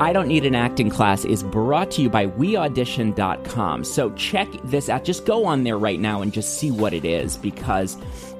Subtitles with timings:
[0.00, 3.84] I Don't Need an Acting Class is brought to you by WeAudition.com.
[3.84, 5.04] So check this out.
[5.04, 7.96] Just go on there right now and just see what it is because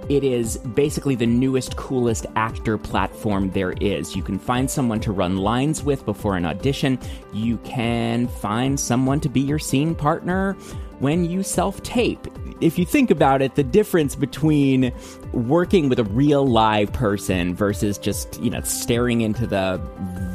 [0.08, 4.16] it is basically the newest, coolest actor platform there is.
[4.16, 6.98] You can find someone to run lines with before an audition.
[7.32, 10.56] You can find someone to be your scene partner
[11.00, 12.26] when you self tape.
[12.60, 14.92] If you think about it, the difference between
[15.32, 19.80] working with a real live person versus just, you know, staring into the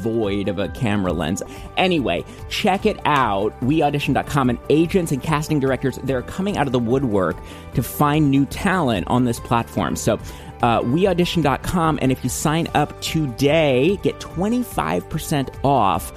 [0.00, 1.42] void of a camera lens.
[1.76, 3.58] Anyway, check it out.
[3.60, 7.36] WeAudition.com and agents and casting directors, they're coming out of the woodwork
[7.74, 9.96] to find new talent on this platform.
[9.96, 10.18] So,
[10.62, 16.12] uh, weaudition.com, and if you sign up today, get 25% off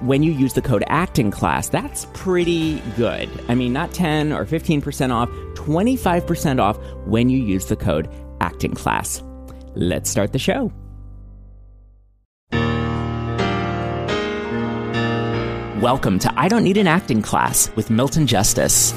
[0.00, 3.28] when you use the code acting class that's pretty good.
[3.48, 8.08] I mean not 10 or 15% off 25% off when you use the code
[8.40, 9.22] acting class.
[9.74, 10.72] Let's start the show.
[15.80, 18.92] Welcome to i don't need an acting class with milton justice.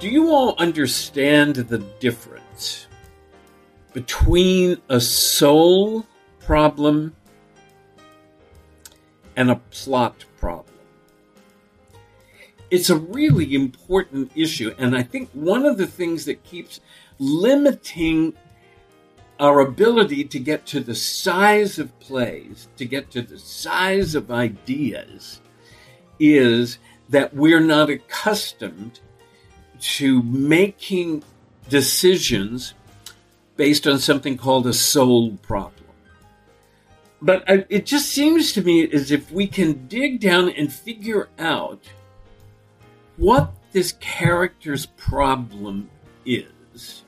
[0.00, 2.88] Do you all understand the difference
[3.92, 6.06] between a soul
[6.40, 7.14] problem
[9.36, 10.66] and a plot problem.
[12.70, 16.80] It's a really important issue, and I think one of the things that keeps
[17.18, 18.32] limiting
[19.38, 24.30] our ability to get to the size of plays, to get to the size of
[24.30, 25.40] ideas,
[26.18, 29.00] is that we're not accustomed
[29.80, 31.22] to making
[31.68, 32.74] decisions
[33.56, 35.82] based on something called a soul problem.
[37.20, 41.28] But I, it just seems to me as if we can dig down and figure
[41.38, 41.80] out
[43.16, 45.88] what this character's problem
[46.26, 47.04] is.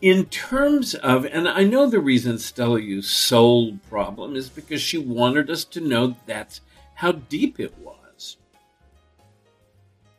[0.00, 4.96] In terms of, and I know the reason Stella used soul problem is because she
[4.96, 6.60] wanted us to know that's
[6.94, 8.36] how deep it was.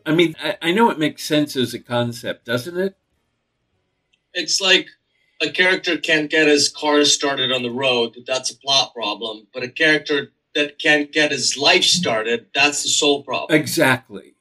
[0.06, 2.96] I mean, I, I know it makes sense as a concept, doesn't it?
[4.34, 4.90] It's like
[5.42, 9.48] a character can't get his car started on the road, that's a plot problem.
[9.54, 13.60] But a character that can't get his life started, that's the soul problem.
[13.60, 14.36] Exactly.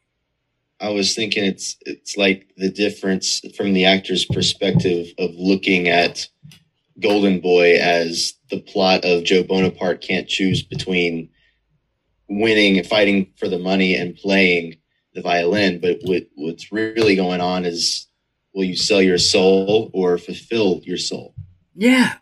[0.81, 6.27] I was thinking it's it's like the difference from the actor's perspective of looking at
[7.01, 11.29] Golden Boy as the plot of Joe Bonaparte can't choose between
[12.29, 14.77] winning and fighting for the money and playing
[15.15, 18.07] the violin, but what, what's really going on is
[18.55, 21.35] will you sell your soul or fulfill your soul?
[21.75, 22.17] Yeah.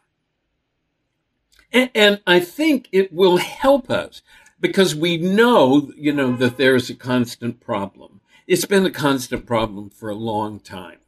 [1.73, 4.23] And, and, I think it will help us
[4.61, 8.21] because we know, you know, that there's a constant problem.
[8.47, 10.99] It's been a constant problem for a long time.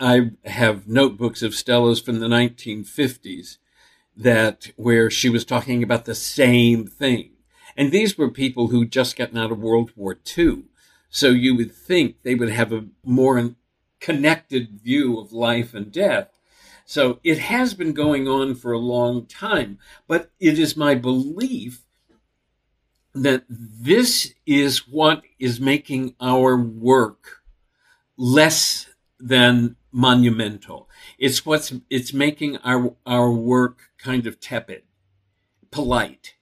[0.00, 3.58] I have notebooks of Stella's from the 1950s
[4.16, 7.30] that where she was talking about the same thing.
[7.76, 10.64] And these were people who just gotten out of World War II.
[11.08, 13.38] So you would think they would have a more
[14.02, 16.28] connected view of life and death.
[16.84, 21.86] So it has been going on for a long time, but it is my belief
[23.14, 27.42] that this is what is making our work
[28.16, 28.88] less
[29.20, 30.90] than monumental.
[31.18, 34.82] It's what's it's making our our work kind of tepid,
[35.70, 36.34] polite.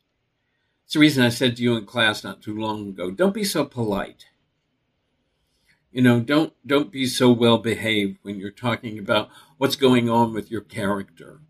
[0.85, 3.45] It's the reason I said to you in class not too long ago, don't be
[3.45, 4.30] so polite.
[5.93, 9.29] You know, don't don't be so well behaved when you're talking about
[9.59, 11.41] what's going on with your character.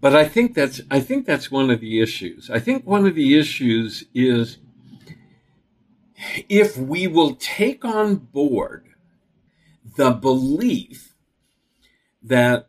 [0.00, 2.50] But I think that's I think that's one of the issues.
[2.50, 4.58] I think one of the issues is
[6.48, 8.86] if we will take on board
[9.96, 11.14] the belief
[12.22, 12.68] that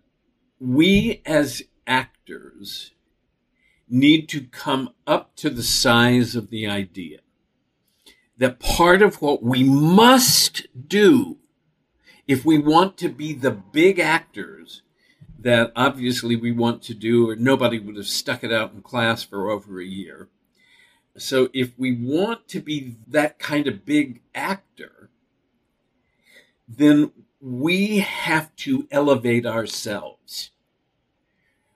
[0.60, 2.92] we as actors
[3.88, 7.20] need to come up to the size of the idea
[8.38, 11.38] that part of what we must do
[12.28, 14.82] if we want to be the big actors
[15.38, 19.24] that obviously we want to do, or nobody would have stuck it out in class
[19.24, 20.30] for over a year.
[21.18, 25.10] So, if we want to be that kind of big actor,
[26.68, 27.12] then
[27.42, 30.52] we have to elevate ourselves.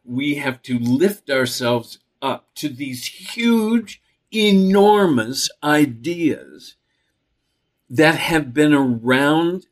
[0.05, 4.01] We have to lift ourselves up to these huge
[4.35, 6.75] enormous ideas
[7.89, 9.67] that have been around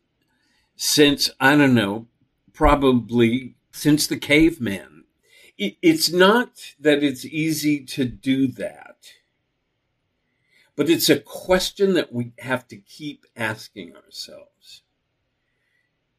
[0.75, 2.07] since, I don't know,
[2.53, 5.03] probably since the caveman.
[5.57, 9.13] It's not that it's easy to do that,
[10.75, 14.81] but it's a question that we have to keep asking ourselves.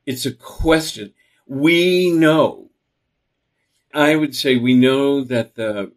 [0.06, 1.14] It's a question.
[1.46, 2.70] we know,
[3.92, 5.92] I would say we know that the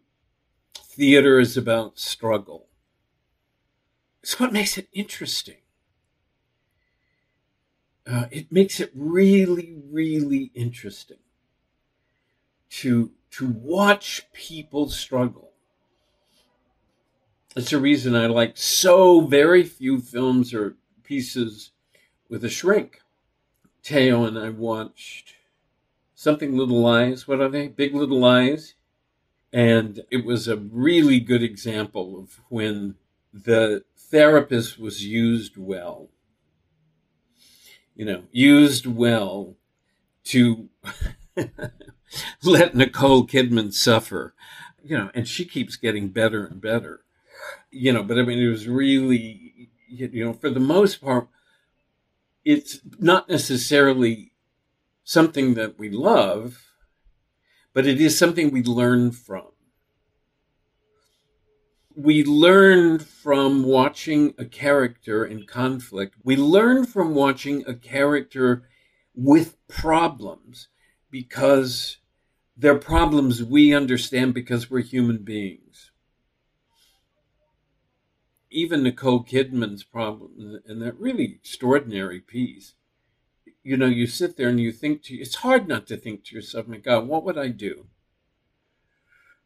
[0.98, 2.66] theater is about struggle.
[4.20, 5.58] It's what makes it interesting.
[8.04, 11.18] Uh, it makes it really, really interesting
[12.70, 15.52] to to watch people struggle.
[17.54, 21.70] It's the reason I like so very few films or pieces
[22.28, 23.00] with a shrink.
[23.82, 25.34] Teo and I watched
[26.14, 27.28] something Little Lies.
[27.28, 27.68] What are they?
[27.68, 28.74] Big Little Lies.
[29.52, 32.96] And it was a really good example of when
[33.32, 36.08] the therapist was used well.
[37.94, 39.56] You know, used well
[40.24, 40.68] to
[42.42, 44.34] let Nicole Kidman suffer.
[44.84, 47.00] You know, and she keeps getting better and better.
[47.70, 51.28] You know, but I mean, it was really, you know, for the most part,
[52.44, 54.32] it's not necessarily
[55.04, 56.67] something that we love,
[57.72, 59.48] but it is something we learn from.
[61.94, 66.14] We learn from watching a character in conflict.
[66.22, 68.68] We learn from watching a character
[69.14, 70.68] with problems
[71.10, 71.98] because
[72.56, 75.90] they're problems we understand because we're human beings.
[78.50, 82.74] Even Nicole Kidman's problem in that really extraordinary piece,
[83.68, 86.34] you know, you sit there and you think to it's hard not to think to
[86.34, 87.86] yourself, my God, what would I do?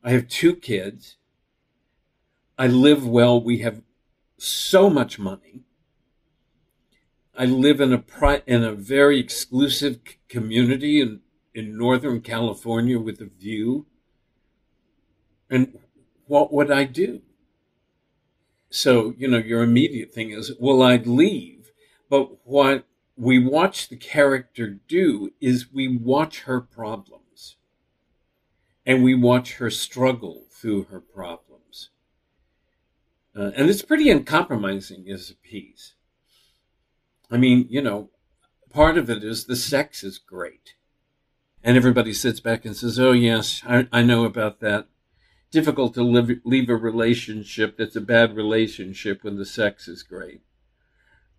[0.05, 1.17] I have two kids.
[2.57, 3.43] I live well.
[3.43, 3.83] We have
[4.39, 5.65] so much money.
[7.37, 9.99] I live in a pri- in a very exclusive
[10.29, 11.23] community in
[11.53, 13.87] in Northern California with a view.
[15.51, 15.81] And
[16.27, 17.23] what would I do?
[18.71, 21.73] So, you know, your immediate thing is, well, I'd leave.
[22.09, 22.87] But what
[23.23, 27.55] we watch the character do is we watch her problems
[28.85, 31.91] and we watch her struggle through her problems.
[33.37, 35.95] Uh, and it's pretty uncompromising as a piece.
[37.31, 38.11] I mean, you know,
[38.71, 40.75] part of it is the sex is great
[41.63, 44.89] and everybody sits back and says, "Oh yes, I, I know about that."
[45.53, 50.41] Difficult to live, leave a relationship that's a bad relationship when the sex is great.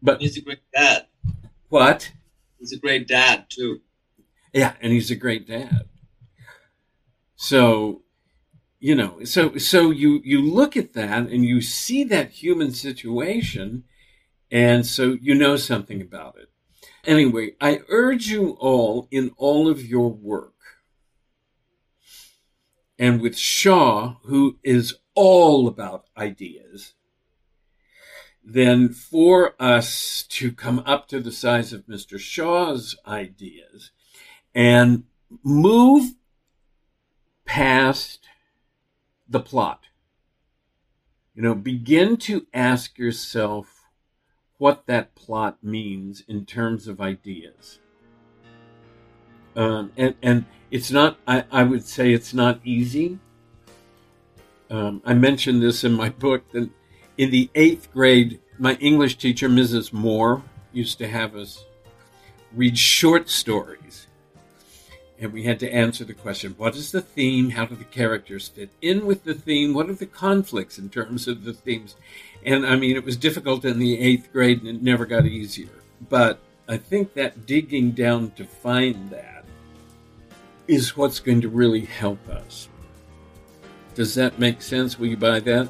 [0.01, 1.07] But he's a great dad.
[1.73, 2.11] What?
[2.59, 3.81] He's a great dad too.
[4.53, 5.89] Yeah, and he's a great dad.
[7.35, 8.03] So,
[8.79, 13.85] you know, so so you you look at that and you see that human situation,
[14.51, 16.51] and so you know something about it.
[17.05, 20.53] Anyway, I urge you all in all of your work,
[22.99, 26.93] and with Shaw, who is all about ideas,
[28.43, 32.19] then for us to come up to the size of Mr.
[32.19, 33.91] Shaw's ideas
[34.53, 35.03] and
[35.43, 36.15] move
[37.45, 38.27] past
[39.27, 39.85] the plot.
[41.33, 43.83] You know, begin to ask yourself
[44.57, 47.79] what that plot means in terms of ideas.
[49.55, 53.19] Um, and, and it's not, I, I would say it's not easy.
[54.69, 56.69] Um, I mentioned this in my book that
[57.17, 59.93] in the eighth grade, my English teacher, Mrs.
[59.93, 61.65] Moore, used to have us
[62.53, 64.07] read short stories.
[65.19, 67.51] And we had to answer the question what is the theme?
[67.51, 69.73] How do the characters fit in with the theme?
[69.73, 71.95] What are the conflicts in terms of the themes?
[72.45, 75.69] And I mean, it was difficult in the eighth grade and it never got easier.
[76.09, 79.45] But I think that digging down to find that
[80.67, 82.67] is what's going to really help us.
[83.95, 84.97] Does that make sense?
[84.97, 85.69] Will you buy that?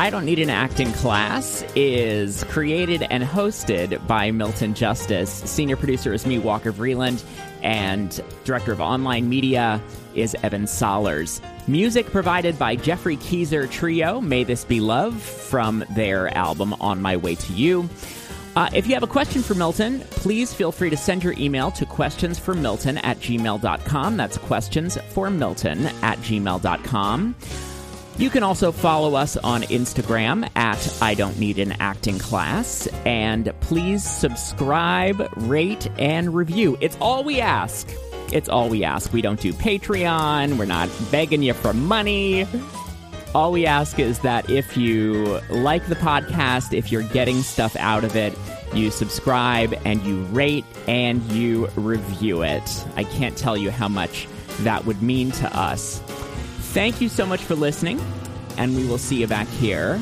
[0.00, 5.30] I Don't Need an Acting Class is created and hosted by Milton Justice.
[5.30, 7.22] Senior producer is me, Walker Vreeland,
[7.62, 9.78] and director of online media
[10.14, 11.42] is Evan Solers.
[11.68, 17.18] Music provided by Geoffrey Keezer Trio, May This Be Love, from their album On My
[17.18, 17.86] Way to You.
[18.56, 21.70] Uh, if you have a question for Milton, please feel free to send your email
[21.72, 24.16] to questionsformilton at gmail.com.
[24.16, 27.34] That's questions for Milton at gmail.com.
[28.20, 32.86] You can also follow us on Instagram at I Don't Need an Acting Class.
[33.06, 36.76] And please subscribe, rate, and review.
[36.82, 37.88] It's all we ask.
[38.30, 39.10] It's all we ask.
[39.14, 40.58] We don't do Patreon.
[40.58, 42.46] We're not begging you for money.
[43.34, 48.04] All we ask is that if you like the podcast, if you're getting stuff out
[48.04, 48.36] of it,
[48.74, 52.84] you subscribe and you rate and you review it.
[52.96, 56.02] I can't tell you how much that would mean to us.
[56.72, 58.00] Thank you so much for listening,
[58.56, 60.00] and we will see you back here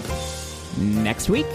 [0.77, 1.47] next week.